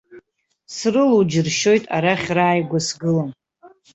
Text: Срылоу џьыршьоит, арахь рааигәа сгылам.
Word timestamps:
Срылоу 0.75 1.23
џьыршьоит, 1.31 1.83
арахь 1.95 2.29
рааигәа 2.37 2.79
сгылам. 2.87 3.31